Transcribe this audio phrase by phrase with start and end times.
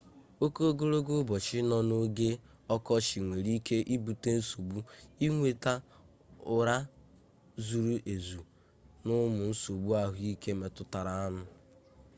[0.43, 2.29] oke ogologo ụbọchị nọ n'oge
[2.75, 4.77] ọkọchị nwere ike ibute nsogbu
[5.25, 5.73] inweta
[6.55, 6.77] ụra
[7.65, 8.41] zuru ezu
[9.05, 11.43] na ụmụ nsogbu ahụike metụtaranụ